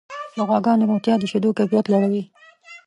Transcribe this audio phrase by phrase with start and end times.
[0.35, 2.23] د غواګانو روغتیا د شیدو کیفیت لوړوي.